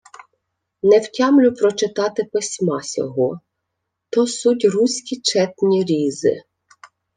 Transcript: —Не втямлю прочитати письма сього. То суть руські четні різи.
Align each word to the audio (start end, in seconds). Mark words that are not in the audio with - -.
—Не 0.83 0.99
втямлю 1.01 1.51
прочитати 1.53 2.23
письма 2.23 2.81
сього. 2.83 3.41
То 4.09 4.27
суть 4.27 4.65
руські 4.65 5.21
четні 5.21 5.83
різи. 5.85 6.43